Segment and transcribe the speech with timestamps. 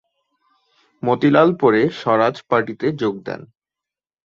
[1.03, 3.41] মতিলাল পরে স্বরাজ পার্টিতে যোগ দেন।